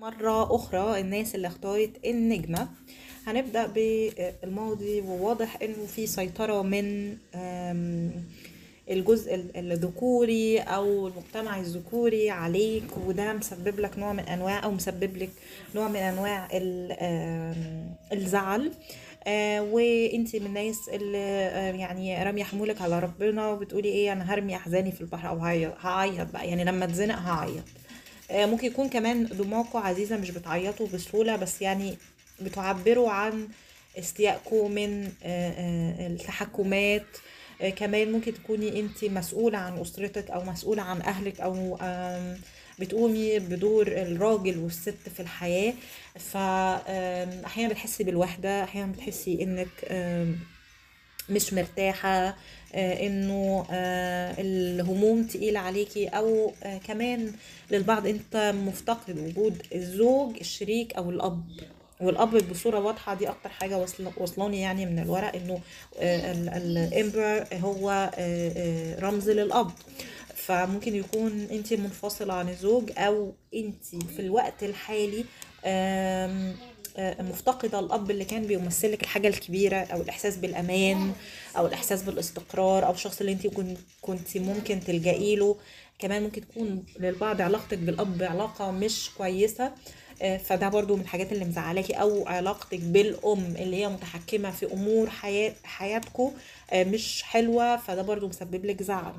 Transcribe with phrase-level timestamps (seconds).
[0.00, 2.68] مرة أخرى الناس اللي اختارت النجمة.
[3.26, 7.16] هنبدأ بالماضي وواضح إنه في سيطرة من
[8.90, 15.16] الجزء ال- الذكوري أو المجتمع الذكوري عليك وده مسبب لك نوع من أنواع أو مسبب
[15.16, 15.30] لك
[15.74, 16.48] نوع من أنواع
[18.12, 18.72] الزعل.
[19.26, 24.56] آه وإنتي من الناس اللي آه يعني رامية حمولك على ربنا وبتقولي إيه أنا هرمي
[24.56, 25.38] أحزاني في البحر أو
[25.80, 26.48] هعيط بقى.
[26.48, 27.64] يعني لما أتزنق هعيط.
[28.32, 31.96] ممكن يكون كمان دموعكم عزيزة مش بتعيطوا بسهولة بس يعني
[32.42, 33.48] بتعبروا عن
[33.98, 37.06] استيائكم من آه، آه، التحكمات.
[37.60, 41.78] آه، كمان ممكن تكوني انت مسؤولة عن أسرتك أو مسؤولة عن أهلك أو
[42.78, 45.74] بتقومي بدور الراجل والست في الحياة.
[46.18, 50.36] فأحيانا بتحسي بالوحدة أحيانا بتحسي آم،
[51.28, 52.36] مش مرتاحة
[52.74, 57.32] آه، إنه آه، الهموم تقيلة عليكي أو آه، كمان
[57.70, 61.42] للبعض أنت مفتقد وجود الزوج الشريك أو الأب.
[62.00, 65.60] والأب بصورة واضحة دي أكتر وصل- وصلاني يعني من الورق إنه
[66.56, 68.10] الامبر هو
[69.00, 69.70] رمز للأب.
[70.34, 73.84] فممكن يكون أنت منفصلة عن الزوج أو أنت
[74.16, 75.24] في الوقت الحالي
[76.98, 81.12] مفتقدة الأب اللي كان بيمثلك الحاجة الكبيرة أو الإحساس بالأمان
[81.56, 83.46] أو الإحساس بالاستقرار أو الشخص اللي أنت
[84.02, 85.56] كنت ممكن تلجئي له.
[85.98, 89.72] كمان ممكن تكون للبعض علاقتك بالأب علاقة مش كويسة
[90.22, 91.92] آه، فده برضو من الحاجات اللي مزعلاكي.
[91.92, 96.32] أو علاقتك بالأم اللي هي متحكمة في أمور حياة حياتكم
[96.74, 99.12] مش حلوة فده برضو مسبب لك زعل.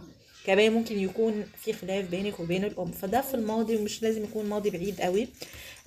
[0.45, 4.69] كمان ممكن يكون في خلاف بينك وبين الأم فده في الماضي ومش لازم يكون ماضي
[4.69, 5.27] بعيد قوي.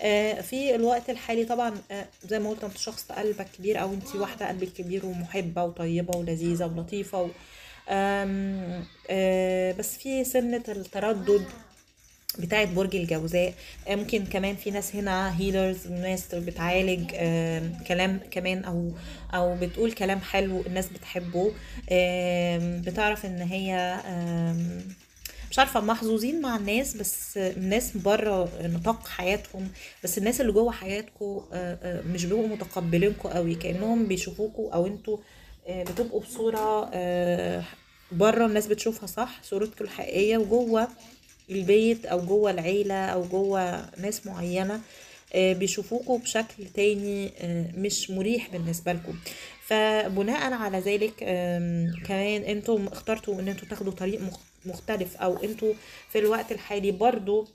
[0.01, 4.15] آه، في الوقت الحالي طبعا آه، زي ما قلت أنت شخص قلبك كبير أو أنت
[4.17, 7.29] واحدة قلبك كبير ومحبة وطيبة ولذيذة ولطيفة و...
[7.89, 11.45] آم، آه، بس في سنة التردد
[12.41, 13.55] بتاعت برج الجوزاء.
[13.89, 18.93] آه، ممكن كمان في ناس هنا هيلرز ناس بتعالج آم، كلام كمان أو
[19.35, 21.53] أو بتقول كلام حلو الناس بتحبه.
[22.87, 23.99] بتعرف إن هي
[25.51, 29.69] مش عارفة محظوظين مع الناس بس الناس بره نطاق حياتهم.
[30.05, 31.43] بس الناس اللي جوه حياتكم
[31.85, 33.55] مش بيبقوا متقبلينكم قوي.
[33.55, 35.19] كأنهم بيشوفوكوا أو أنتوا
[35.69, 36.91] آه، بتبقوا بصورة
[38.13, 40.89] بره الناس بتشوفها صح صورتكم الحقيقية وجوه
[41.51, 44.81] البيت أو جوه العيلة أو جوه ناس معينة
[45.35, 49.19] آه، بيشوفوكوا بشكل تاني آه، مش مريح بالنسبة لكم.
[49.67, 51.13] فبناء على ذلك
[52.07, 55.73] كمان أنتم اخترتوا إن أنتوا تاخدوا طريق مخ- مختلف أو أنتوا
[56.11, 57.49] في الوقت الحالي برضو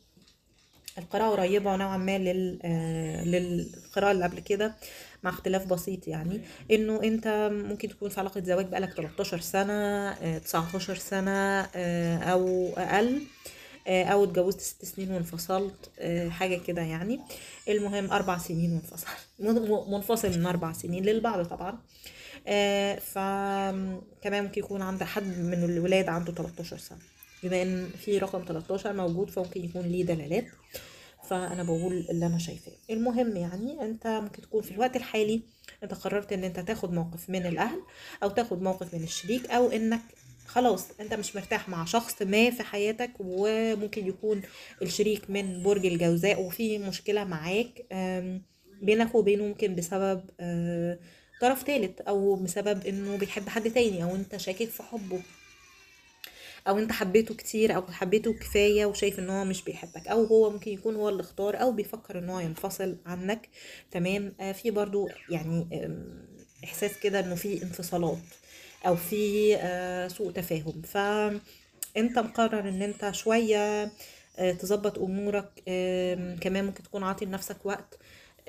[0.97, 2.15] القراءة قريبة نوعا ما
[2.63, 4.75] آه، للقراءة اللي قبل كده
[5.23, 6.41] مع اختلاف بسيط يعني
[6.71, 9.73] إنه أنت ممكن تكون في علاقة زواج بقالك 13 سنة
[10.09, 11.61] آه، 19 سنة
[12.31, 13.21] أو أقل.
[13.89, 17.19] أو اتجوزت ست سنين وانفصلت آه، حاجة كده يعني.
[17.69, 19.07] المهم أربع سنين وانفصل
[19.39, 21.79] من- منفصل من أربع سنين للبعض طبعا.
[22.47, 26.97] آه، فكمان ممكن يكون عند حد من الولاد عنده 13 سنة.
[27.43, 30.45] بما إن في رقم 13 موجود فممكن يكون ليه دلالات.
[31.29, 32.71] فأنا بقول اللي أنا شايفاه.
[32.89, 35.41] المهم يعني أنت ممكن تكون في الوقت الحالي
[35.83, 37.81] أنت قررت إن أنت تاخد موقف من الأهل
[38.23, 39.99] أو تاخد موقف من الشريك أو إنك
[40.49, 44.41] خلاص انت مش مرتاح مع شخص ما في حياتك وممكن يكون
[44.81, 47.85] الشريك من برج الجوزاء وفي مشكلة معاك
[48.81, 50.99] بينك وبينه ممكن بسبب آه،
[51.41, 55.21] طرف ثالث أو بسبب إنه بيحب حد تاني أو أنت شاكك في حبه.
[56.67, 60.71] أو أنت حبيته كتير أو حبيته كفاية وشايف إن هو مش بيحبك أو هو ممكن
[60.71, 63.49] يكون هو اللي اختار أو بيفكر إن هو ينفصل عنك.
[63.91, 65.67] تمام؟ آه في برضو يعني
[66.63, 68.17] إحساس كده إنه في انفصالات.
[68.87, 70.81] أو في آه سوء تفاهم.
[70.81, 73.91] فانت مقرر إن أنت شوية
[74.39, 75.49] آه، تظبط أمورك
[76.41, 77.97] كمان ممكن تكون عاطي لنفسك وقت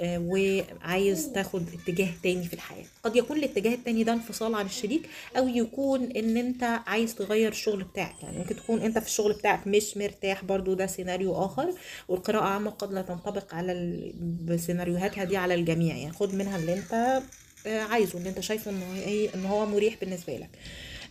[0.00, 2.84] آه، وعايز تاخد اتجاه تاني في الحياة.
[3.04, 7.84] قد يكون الاتجاه التاني ده انفصال عن الشريك أو يكون إن أنت عايز تغير الشغل
[7.84, 8.22] بتاعك.
[8.22, 11.74] يعني ممكن تكون أنت في الشغل بتاعك مش مرتاح برضو ده سيناريو آخر
[12.08, 14.12] والقراءة عامة قد لا تنطبق على ال...
[14.46, 15.96] بسيناريوهاتها دي على الجميع.
[15.96, 17.22] يعني خد منها اللي أنت
[17.66, 20.50] عايزه اللي أنت شايفه ان إيه ان هو مريح بالنسبة لك.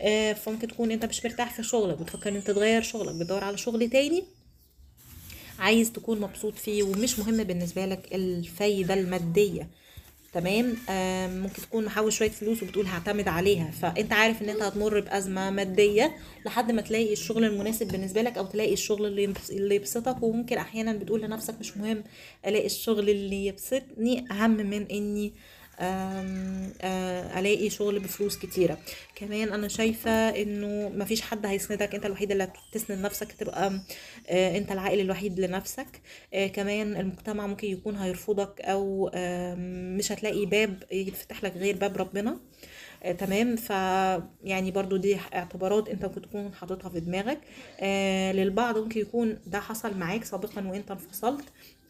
[0.01, 3.57] آه، فممكن تكون أنت مش مرتاح في شغلك بتفكر إن أنت تغير شغلك بتدور على
[3.57, 4.23] شغل تاني
[5.59, 9.67] عايز تكون مبسوط فيه ومش مهم بالنسبة لك الفايدة المادية.
[10.33, 13.71] تمام؟ آم، ممكن تكون محوش شوية فلوس وبتقول هعتمد عليها.
[13.71, 16.15] فأنت عارف إن أنت هتمر بأزمة مادية
[16.45, 20.23] لحد ما تلاقي الشغل المناسب بالنسبة لك أو تلاقي الشغل اللي يبس- اللي يبسطك.
[20.23, 22.03] وممكن أحيانا بتقول لنفسك مش مهم
[22.47, 28.77] ألاقي الشغل اللي يبسطني أهم من إني آه، ألاقي شغل بفلوس كتيرة.
[29.15, 33.81] كمان أنا شايفة إنه مفيش حد هيسندك أنت الوحيد اللي هتسند نفسك تبقى
[34.29, 36.01] آه، أنت العائل الوحيد لنفسك.
[36.33, 39.11] آه، كمان المجتمع ممكن يكون هيرفضك أو
[39.97, 42.39] مش هتلاقي باب يفتح لك غير باب ربنا.
[43.03, 43.69] آه، تمام؟ ف
[44.43, 47.39] يعني برضو دي اعتبارات أنت ممكن تكون حاططها في دماغك.
[47.79, 51.45] آه للبعض ممكن يكون ده حصل معاك سابقا وإنت انفصلت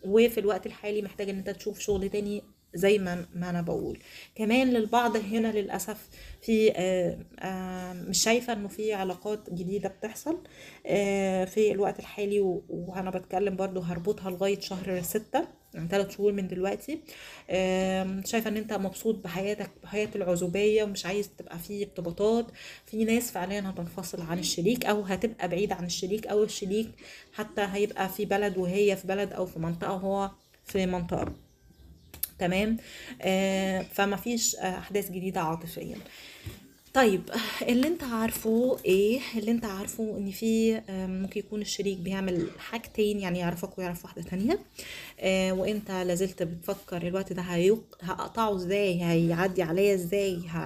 [0.06, 2.44] وفي الوقت الحالي محتاج إن أنت تشوف شغل تاني
[2.76, 4.00] زي ما ما أنا بقول.
[4.36, 6.10] كمان للبعض هنا للأسف
[6.42, 10.38] في آه آه مش شايفة إنه في علاقات جديدة بتحصل
[10.86, 12.40] آه في الوقت الحالي
[12.70, 17.00] وأنا بتكلم برضو هربطها لغاية شهر ستة يعني ثلاث شهور من دلوقتي.
[18.26, 22.48] شايفة إن أنت مبسوط بحياتك بحياة العزوبية ومش عايز تبقى فيه ارتباطات.
[22.86, 26.90] في ناس فعليا هتنفصل عن الشريك أو هتبقى بعيد عن الشريك أو الشريك
[27.34, 30.32] حتى هيبقى في بلد وهي في بلد أو في منطقة وهو
[30.66, 31.34] في منطقة.
[32.40, 32.78] تمام؟
[33.22, 35.98] آه فما فيش آه، أحداث جديدة عاطفيا.
[36.94, 37.22] طيب
[37.68, 43.20] اللي انت عارفه إيه؟ اللي انت عارفه ان في آم، ممكن يكون الشريك بيعمل حاجتين
[43.20, 44.60] يعني يعرفك ويعرف واحدة تانية.
[45.20, 47.98] آه، وانت لازلت بتفكر الوقت ده هيق...
[48.02, 50.58] هقطعه إزاي؟ هيعدي عليا إزاي؟ ه...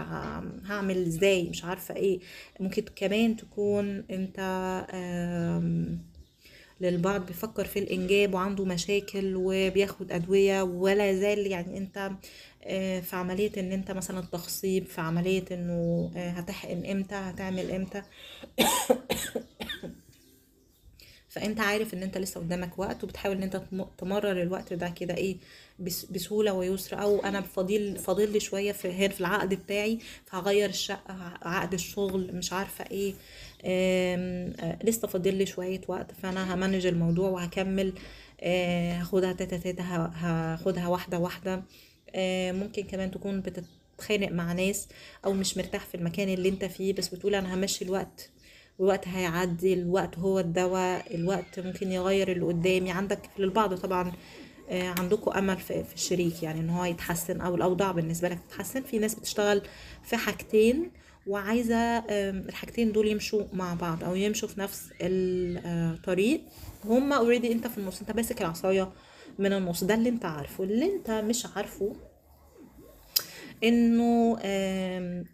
[0.65, 2.19] هعمل إزاي؟ مش عارفة إيه.
[2.59, 4.39] ممكن كمان تكون انت
[6.83, 12.11] للبعض بيفكر في الإنجاب وعنده مشاكل وبياخد أدوية ولا زال يعني أنت
[12.63, 18.03] آه، في عملية إن أنت مثلا تخصيب في عملية إنه آه، هتحقن إمتى هتعمل إمتى؟
[21.33, 25.13] فأنت عارف إن أنت لسه قدامك وقت وبتحاول إن أنت تم- تمرر الوقت ده كده
[25.17, 25.37] إيه
[25.79, 27.01] بس- بسهولة ويسر.
[27.01, 32.35] أو أنا فاضل فاضل لي شوية في هنا في العقد بتاعي فهغير الشقة عقد الشغل
[32.35, 33.13] مش عارفة إيه.
[33.65, 37.93] آه، لسه فاضل لي شوية وقت فأنا همانج الموضوع وهكمل.
[38.41, 39.83] آه، هاخدها تاتا تاتا
[40.15, 41.63] هاخدها واحدة واحدة.
[42.15, 44.87] آه، ممكن كمان تكون بتتخانق مع ناس
[45.25, 48.29] أو مش مرتاح في المكان اللي أنت فيه بس بتقول أنا همشي الوقت
[48.79, 52.91] والوقت هيعدي الوقت هو الدواء الوقت ممكن يغير اللي قدامي.
[52.91, 54.11] عندك للبعض طبعا
[54.69, 58.81] آه، عندكم أمل في الشريك يعني إن هو يتحسن أو الأوضاع بالنسبة لك تتحسن.
[58.81, 59.61] في ناس بتشتغل
[60.03, 60.91] في حاجتين
[61.27, 61.75] وعايزة
[62.09, 66.41] الحاجتين دول يمشوا مع بعض أو يمشوا في نفس الطريق
[66.85, 68.91] هما اوريدي أنت في النص أنت ماسك العصاية
[69.39, 70.63] من النص ده اللي أنت عارفه.
[70.63, 71.95] اللي أنت مش عارفه
[73.63, 74.37] إنه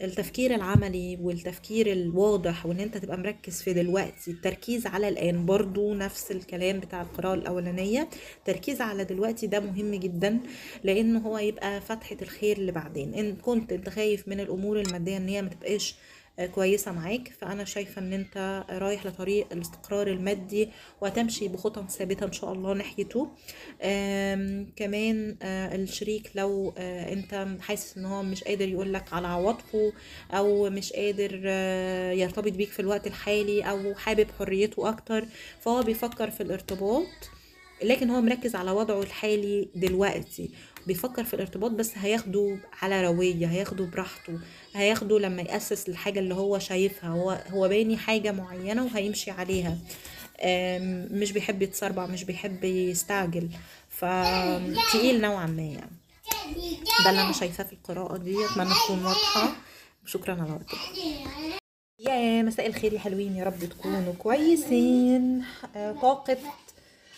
[0.02, 6.32] التفكير العملي والتفكير الواضح وإن أنت تبقى مركز في دلوقتي التركيز على الآن برضو نفس
[6.32, 8.10] الكلام بتاع القراءة الأولانية
[8.46, 10.40] تركيز على دلوقتي ده مهم جدا
[10.84, 13.14] لإنه هو يبقى فتحة الخير اللي بعدين.
[13.14, 15.50] إن كنت أنت خايف من الأمور المادية إن هي ما
[16.46, 17.34] كويسة معاك.
[17.42, 20.70] فأنا شايفة إن أنت رايح لطريق الاستقرار المادي
[21.02, 23.28] وهتمشي بخطى ثابتة إن شاء الله ناحيته
[24.76, 29.94] كمان آه، الشريك لو آه، أنت حاسس إن هو مش قادر يقولك على عواطفه
[30.32, 35.26] أو مش قادر آه، يرتبط بيك في الوقت الحالي أو حابب حريته أكتر
[35.60, 37.08] فهو بيفكر في الارتباط
[37.84, 40.52] لكن هو مركز على وضعه الحالي دلوقتي.
[40.88, 44.40] بيفكر في الارتباط بس هياخده على روية هياخده براحته
[44.76, 49.78] هياخده لما يأسس الحاجة اللي هو شايفها هو هو باني حاجة معينة وهيمشي عليها.
[51.12, 53.50] مش بيحب يتسربع مش بيحب يستعجل.
[53.90, 55.92] فتقيل نوعا ما يعني.
[57.04, 59.56] ده اللي أنا شايفاه في القراءة دي أتمنى تكون واضحة.
[60.06, 60.78] شكرا على وقتك.
[62.00, 65.44] يا مساء الخير يا حلوين يا رب تكونوا كويسين.
[65.76, 66.38] آه، طاقة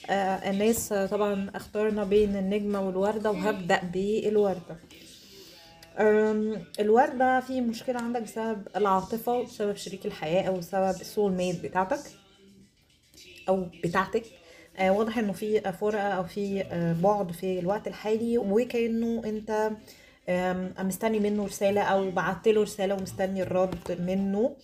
[0.09, 4.77] آه، الناس آه، طبعا اخترنا بين النجمة والوردة وهبدأ بالوردة.
[6.79, 11.99] الوردة في مشكلة عندك بسبب العاطفة وبسبب شريك الحياة أو بسبب السول ميت بتاعتك
[13.49, 14.23] أو بتاعتك.
[14.77, 19.71] آه، واضح إنه في فرقة أو في آه، بعد في الوقت الحالي وكأنه أنت
[20.79, 24.55] مستني منه رسالة أو بعت له رسالة ومستني الرد منه.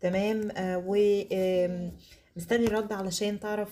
[0.00, 0.48] تمام؟
[0.86, 3.68] ومستني الرد علشان تعرف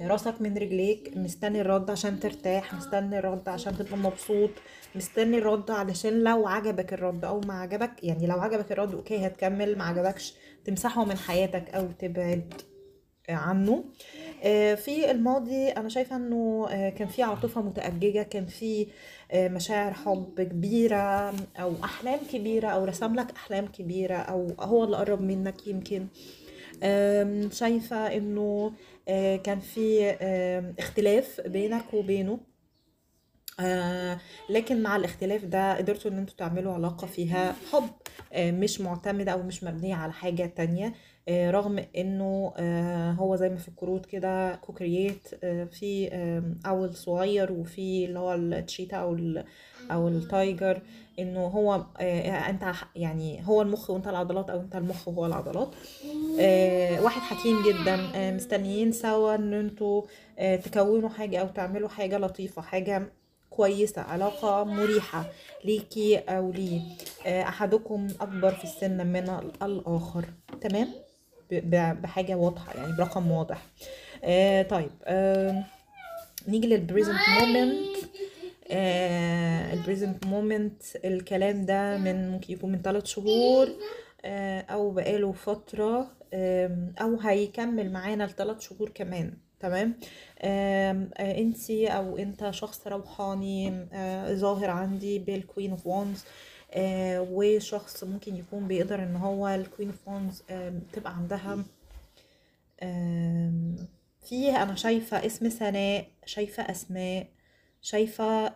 [0.00, 4.50] راسك من رجليك مستني الرد عشان ترتاح مستني الرد عشان تبقى مبسوط
[4.94, 9.78] مستني الرد علشان لو عجبك الرد أو ما عجبك يعني لو عجبك الرد أوكي هتكمل
[9.78, 10.34] ما عجبكش
[10.64, 12.54] تمسحه من حياتك أو تبعد
[13.28, 13.84] عنه.
[14.42, 18.86] آه، في الماضي أنا شايفة إنه آه، كان في عاطفة متأججة كان في
[19.32, 24.96] آه، مشاعر حب كبيرة أو أحلام كبيرة أو رسم لك أحلام كبيرة أو هو اللي
[24.96, 26.06] قرب منك يمكن.
[27.52, 28.72] شايفة إنه
[29.44, 32.40] كان في آم، اختلاف بينك وبينه.
[33.60, 34.18] آه
[34.50, 37.90] لكن مع الاختلاف ده قدرتوا إن أنتوا تعملوا علاقة فيها حب
[38.32, 40.94] آه مش معتمدة أو مش مبنية على حاجة تانية.
[41.28, 45.28] آه، رغم إنه آه، هو زي ما في الكروت كده كوكريات
[45.72, 46.08] في
[46.66, 49.16] أول صغير وفي اللي هو التشيتا أو
[49.90, 50.82] أو التايجر.
[51.18, 55.68] إنه هو آه، أنت يعني هو المخ وأنت العضلات أو أنت المخ وهو العضلات.
[56.40, 60.02] آه، واحد حكيم جدا آه، مستنيين سوا إن أنتوا
[60.56, 63.02] تكونوا حاجة أو تعملوا حاجة لطيفة حاجة
[63.50, 65.24] كويسة علاقة مريحة
[65.64, 66.80] ليكي أو ليه
[67.26, 70.24] آه، أحدكم أكبر في السن من ال- الآخر.
[70.60, 70.88] تمام؟
[72.02, 73.62] بحاجة واضحة يعني برقم واضح.
[74.24, 75.64] آه طيب آه
[76.48, 77.96] نيجي لل present moment
[78.70, 83.68] ال present moment الكلام ده من ممكن يكون من ثلاث شهور
[84.24, 89.94] آه أو بقاله فترة آم، أو هيكمل معانا لثلاث شهور كمان تمام؟
[90.40, 96.24] آه انتي أو انت شخص روحاني آه ظاهر عندي بال Queen of Wands
[96.74, 100.42] آه وشخص ممكن يكون بيقدر إن هو ال Queen of Wands
[100.92, 101.64] تبقى عندها
[102.82, 103.76] آم،
[104.28, 107.26] في أنا شايفة اسم سناء شايفة أسماء
[107.84, 108.52] شايفة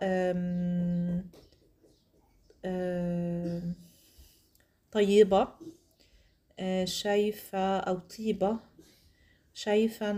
[4.91, 5.47] طيبة
[6.59, 8.57] آه، شايفة أو طيبة
[9.53, 10.11] شايفة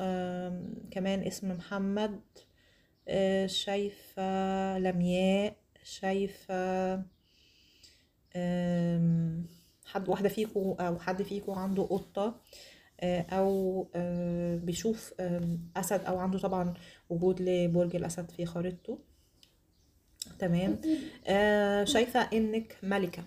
[0.00, 2.20] آم، كمان اسم محمد
[3.08, 6.94] آه، شايفة لمياء شايفة
[9.86, 12.40] حد واحدة فيكو أو حد فيكو عنده قطة.
[13.00, 16.74] آه، أو آه، بيشوف آم، أسد أو عنده طبعا
[17.10, 18.98] وجود لبرج الأسد في خريطته.
[20.38, 20.80] تمام؟
[21.26, 23.22] آه، شايفة إنك ملكة.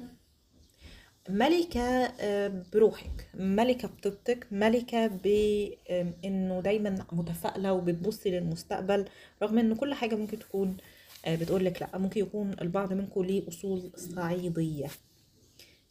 [2.22, 3.28] آه، بروحك.
[3.34, 4.48] ملكة بطيبتك.
[4.51, 9.06] ملكة بإنه دايما متفائلة وبتبصي للمستقبل
[9.44, 10.78] رغم إن كل حاجة ممكن تكون
[11.25, 11.98] آه، بتقولك لأ.
[11.98, 14.88] ممكن يكون البعض منكم ليه أصول صعيدية.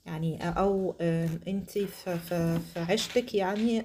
[0.06, 0.94] يعني أو
[1.48, 3.84] انت في عيشتك يعني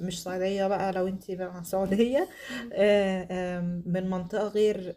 [0.00, 2.28] مش صعيديه بقى لو انت بقى سعوديه
[2.72, 4.96] آه، من منطقة غير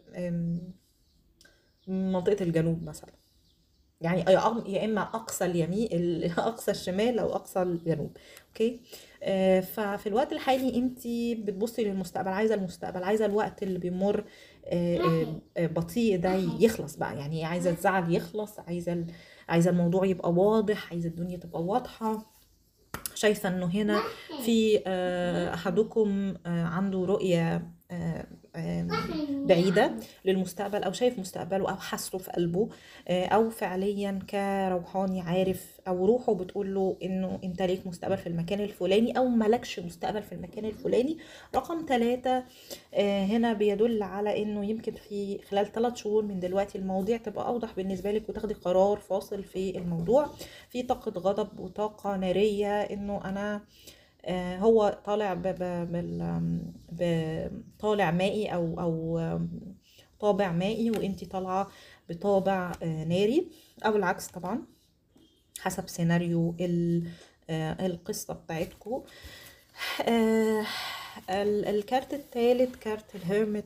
[1.88, 3.10] منطقة الجنوب مثلا.
[4.00, 4.20] يعني
[4.72, 8.16] يا إما أقصى اليمين ال- أقصى الشمال أو أقصى الجنوب.
[8.48, 8.80] أوكي؟
[9.22, 10.98] آه، ففي الوقت الحالي انت
[11.40, 14.24] بتبصي للمستقبل عايزة المستقبل عايزة الوقت اللي بيمر
[14.66, 17.16] آه، بطيء ده يخلص بقى.
[17.18, 19.04] يعني عايزة الزعل يخلص عايزة
[19.48, 22.36] عايزة الموضوع يبقى واضح عايزة الدنيا تبقى واضحة.
[23.14, 24.00] شايفة إنه هنا
[24.44, 27.70] في آه، أحدكم آه، عنده رؤية
[28.56, 28.86] آه، آه،
[29.46, 29.92] بعيدة
[30.24, 32.68] للمستقبل أو شايف مستقبله أو حاسه في قلبه
[33.08, 38.60] آه، أو فعليا كروحاني عارف أو روحه بتقول له إنه أنت ليك مستقبل في المكان
[38.60, 41.18] الفلاني أو ملكش مستقبل في المكان الفلاني.
[41.54, 42.44] رقم ثلاثة
[43.24, 48.10] هنا بيدل على إنه يمكن في خلال ثلاث شهور من دلوقتي المواضيع تبقى أوضح بالنسبة
[48.12, 50.30] لك وتاخدي قرار فاصل في الموضوع.
[50.70, 53.60] في طاقة غضب وطاقة نارية إنه أنا آه،
[54.34, 55.42] هو طالع ب...
[55.42, 55.92] ب...
[55.92, 56.60] بال...
[57.78, 59.20] بطالع مائي أو أو
[60.20, 61.68] طابع مائي وإنتي طالعة
[62.10, 63.48] بطابع آه، ناري
[63.86, 64.62] أو العكس طبعا
[65.60, 66.56] حسب سيناريو.
[67.50, 69.02] آه، القصة بتاعتكم
[70.08, 70.64] آه،
[71.30, 73.64] ال- الكارت الثالث كارت ال Hermit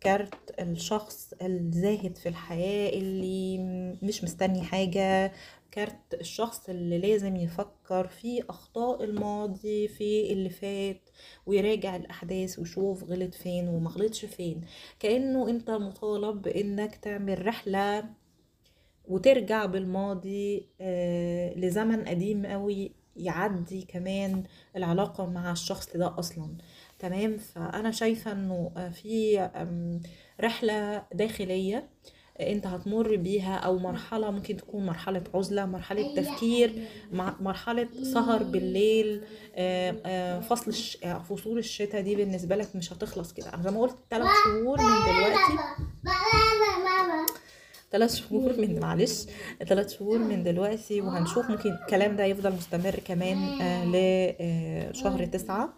[0.00, 3.58] كارت الشخص الزاهد في الحياة اللي
[4.02, 5.32] مش مستني حاجة
[5.76, 11.10] كارت الشخص اللي لازم يفكر في أخطاء الماضي في اللي فات
[11.46, 14.60] ويراجع الأحداث ويشوف غلط فين وما غلطش فين.
[15.00, 18.04] كأنه أنت مطالب بإنك تعمل رحلة
[19.08, 24.44] وترجع بالماضي آه، لزمن قديم قوي يعدي كمان
[24.76, 26.56] العلاقة مع الشخص ده أصلا.
[26.98, 28.32] تمام؟ فأنا شايفة
[28.76, 29.48] آه، في
[30.40, 31.88] رحلة داخلية
[32.40, 36.72] انت هتمر بيها أو مرحلة ممكن تكون مرحلة عزلة مرحلة تفكير
[37.12, 39.20] مع مرحلة سهر بالليل
[39.54, 40.72] آه، آه، فصل.
[41.04, 44.78] آه، فصول الشتاء دي بالنسبة لك مش هتخلص كده أنا زي ما قلت ثلاث شهور
[44.80, 45.58] من دلوقتي
[47.96, 49.24] ثلاث شهور من معلش
[49.68, 53.84] ثلاث شهور من دلوقتي وهنشوف ممكن الكلام ده يفضل مستمر كمان آه
[54.90, 55.74] لشهر تسعة.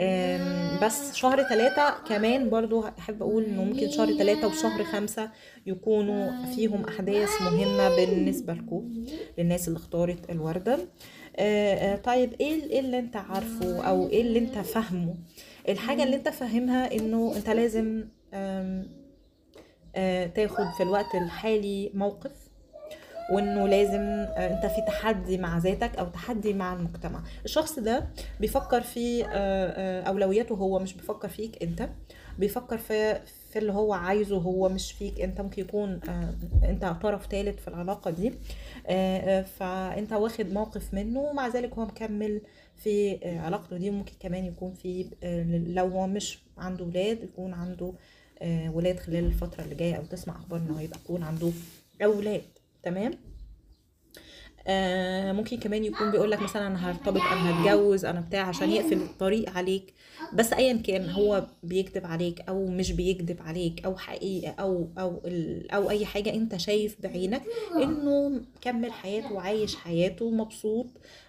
[0.00, 5.30] آم، بس شهر ثلاثة كمان برضو أحب أقول إنه ممكن شهر ثلاثة وشهر خمسة
[5.66, 9.04] يكونوا فيهم أحداث مهمة بالنسبة لكم
[9.38, 10.78] للناس اللي اختارت الوردة.
[11.36, 15.14] آه، آه، طيب إيه إيه اللي أنت عارفه أو إيه اللي أنت فاهمه؟
[15.68, 18.04] الحاجة اللي أنت فاهمها إنه أنت لازم
[18.34, 18.82] آه،
[20.34, 22.30] تاخد في الوقت الحالي موقف
[23.32, 27.22] وإنه لازم آه، أنت في تحدي مع ذاتك أو تحدي مع المجتمع.
[27.44, 28.08] الشخص ده
[28.40, 31.88] بيفكر في آه، آه، أولوياته هو مش بيفكر فيك أنت
[32.38, 33.20] بيفكر في
[33.52, 35.40] في اللي هو عايزه هو مش فيك أنت.
[35.40, 36.34] ممكن يكون آه،
[36.70, 38.32] أنت طرف ثالث في العلاقة دي
[38.86, 42.40] آه، آه، فأنت واخد موقف منه ومع ذلك هو مكمل
[42.76, 43.90] في آه، علاقته دي.
[43.90, 47.94] ممكن كمان يكون في آه، لو هو مش عنده ولاد يكون عنده آه،
[48.44, 51.50] ولاد خلال الفترة اللي جاية أو تسمع أخبار انه هيبقى يكون عنده
[52.04, 52.42] أولاد
[52.82, 53.12] تمام؟
[54.66, 58.96] آه ممكن كمان يكون بيقول لك مثلا أنا هرتبط أنا هتجوز أنا بتاع عشان يقفل
[59.02, 59.94] الطريق عليك.
[60.34, 65.20] بس ايا كان هو بيكذب عليك أو مش بيكذب عليك أو حقيقة أو أو
[65.72, 67.42] أو أي حاجة أنت شايف بعينك
[67.76, 70.86] إنه مكمل حياته وعايش حياته مبسوط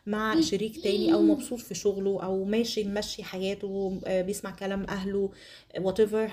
[0.07, 5.29] مع شريك تاني أو مبسوط في شغله أو ماشي ماشي حياته آه، بيسمع كلام أهله
[5.77, 6.31] whatever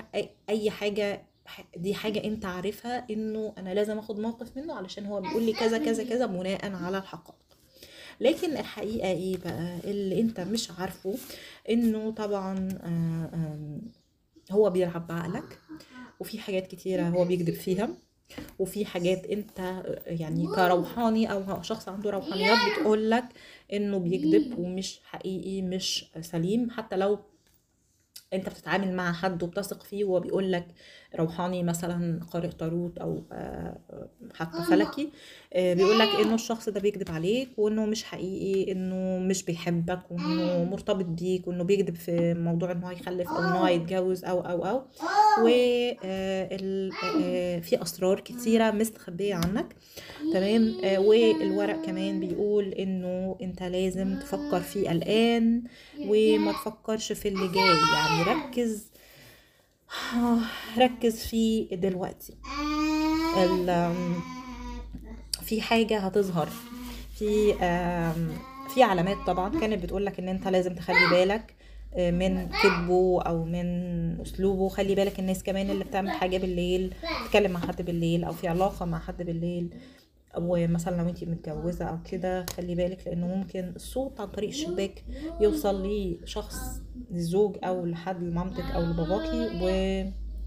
[0.49, 1.30] أي حاجة
[1.77, 5.77] دي حاجة أنت عارفها إنه أنا لازم آخد موقف منه علشان هو بيقول لي كذا
[5.77, 7.35] كذا كذا بناء على الحقائق.
[8.19, 11.15] لكن الحقيقة إيه بقى؟ اللي أنت مش عارفه
[11.69, 13.79] إنه طبعا آه،
[14.51, 15.59] هو بيلعب بعقلك
[16.19, 17.89] وفي حاجات كتيرة هو بيكذب فيها
[18.59, 23.25] وفي حاجات أنت يعني كروحاني أو شخص عنده روحانيات بتقول لك
[23.73, 26.69] إنه بيكذب ومش حقيقي مش سليم.
[26.69, 27.19] حتى لو
[28.33, 30.67] أنت بتتعامل مع حد وبتثق فيه وهو بيقول لك
[31.15, 33.77] روحاني مثلا قارئ طاروت أو آه،
[34.35, 35.09] حتى فلكي
[35.53, 40.63] آه، بيقول لك إنه الشخص ده بيكذب عليك وإنه مش حقيقي إنه مش بيحبك وإنه
[40.71, 44.81] مرتبط بيك وإنه بيكذب في موضوع إنه هيخلف أو إنه هيتجوز أو أو أو.
[45.43, 49.75] وفي أسرار كتيرة مستخبية عنك.
[50.33, 55.63] تمام؟ آه، والورق كمان بيقول إنه أنت لازم تفكر في الآن
[55.99, 58.90] وما تفكرش في اللي جاي يعني ركز
[60.77, 62.33] ركز في دلوقتي.
[65.41, 66.49] في حاجة هتظهر.
[67.19, 67.53] في
[68.73, 71.55] في علامات طبعا كانت بتقولك إن أنت لازم تخلي بالك
[71.95, 73.65] آه، من كذبه أو من
[74.21, 74.69] أسلوبه.
[74.69, 76.93] خلي بالك الناس كمان اللي بتعمل حاجة بالليل
[77.25, 79.69] تتكلم مع حد بالليل أو في علاقة مع حد بالليل.
[80.37, 85.03] ومثلا لو انتي متجوزة أو كده خلي بالك لأنه ممكن الصوت عن طريق الشباك
[85.41, 86.57] يوصل لشخص
[87.11, 89.49] للزوج أو لحد لمامتك أو لباباكي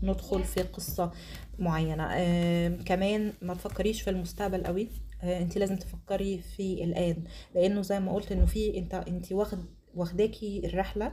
[0.03, 1.11] وندخل في قصة
[1.59, 2.07] معينة.
[2.12, 4.88] آم، كمان ما تفكريش في المستقبل قوي.
[5.23, 7.25] آه، انت لازم تفكري في الآن
[7.55, 9.59] لأنه زي ما قلت إنه في انت انت واخد
[9.95, 11.12] واخداكي الرحلة.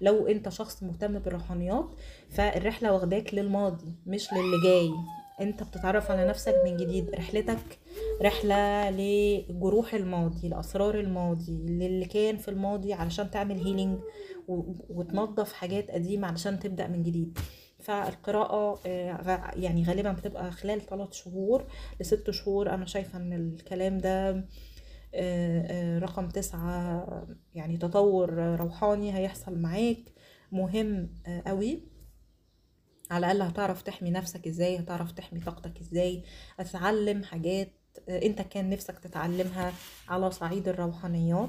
[0.00, 1.86] لو انت شخص مهتم بالروحانيات
[2.30, 4.90] فالرحلة واخداك للماضي مش للي جاي.
[5.42, 7.10] انت بتتعرف على نفسك من جديد.
[7.10, 7.78] رحلتك
[8.22, 13.98] رحلة لجروح الماضي لأسرار الماضي للي كان في الماضي علشان تعمل هيلينج
[14.88, 17.38] وتنظف حاجات قديمة علشان تبدأ من جديد.
[17.80, 21.66] فالقراءة آه، يعني غالبا بتبقى خلال ثلاث شهور
[22.00, 22.70] لست شهور.
[22.74, 24.44] أنا شايفة إن الكلام ده آه،
[25.14, 27.06] آه، رقم تسعة
[27.54, 29.98] يعني تطور روحاني هيحصل معاك.
[30.52, 31.10] مهم
[31.46, 31.91] قوي.
[33.12, 36.22] على الأقل هتعرف تحمي نفسك إزاي هتعرف تحمي طاقتك إزاي
[36.58, 37.72] هتتعلم حاجات
[38.08, 39.72] أنت كان نفسك تتعلمها
[40.08, 41.48] على صعيد الروحانيات.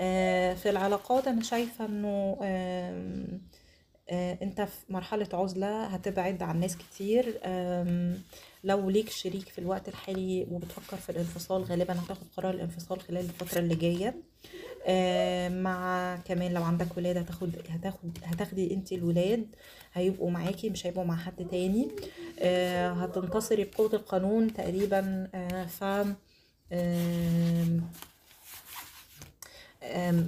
[0.00, 3.38] آه، في العلاقات أنا شايفة إنه آه،
[4.42, 7.40] أنت في مرحلة عزلة هتبعد عن ناس كتير.
[8.64, 13.58] لو ليك شريك في الوقت الحالي وبتفكر في الانفصال غالبا هتاخد قرار الانفصال خلال الفترة
[13.58, 14.14] اللي جاية.
[15.62, 19.46] مع كمان لو عندك ولاد هتاخد هتاخد هتاخدي انت الولاد
[19.94, 21.88] هيبقوا معاكي مش هيبقوا مع حد تاني.
[22.40, 25.84] آه، هتنتصري بقوة القانون تقريبا آه، ف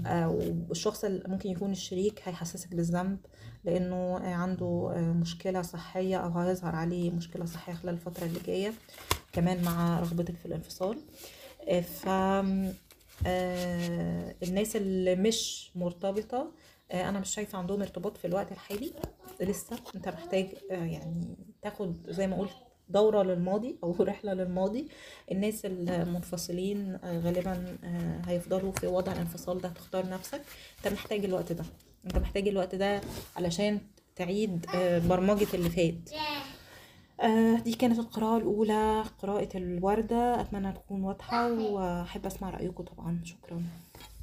[0.07, 0.39] آه،
[0.71, 3.19] الشخص اللي ممكن يكون الشريك هيحسسك بالذنب
[3.65, 8.73] لأنه عنده آه، مشكلة صحية أو هيظهر عليه مشكلة صحية خلال الفترة اللي جاية
[9.33, 10.99] كمان مع رغبتك في الانفصال.
[11.69, 12.09] آه، ف
[13.27, 16.53] آه، الناس اللي مش مرتبطة
[16.91, 18.93] آه، أنا مش شايفة عندهم ارتباط في الوقت الحالي.
[19.41, 22.53] لسه أنت محتاج آه، يعني تاخد زي ما قلت
[22.89, 24.89] دورة للماضي أو رحلة للماضي.
[25.33, 30.43] الناس المنفصلين آه، غالبا آه، هيفضلوا في وضع الانفصال ده تختار نفسك.
[30.79, 31.65] أنت محتاج الوقت ده.
[32.07, 33.01] أنت محتاج الوقت ده
[33.37, 33.81] علشان
[34.17, 36.11] تعيد آه، برمجة اللي فات.
[37.21, 43.21] آه، دي كانت القراءة الأولى قراءة الوردة أتمنى تكون واضحة وأحب أسمع رأيكم طبعا.
[43.25, 43.63] شكرا.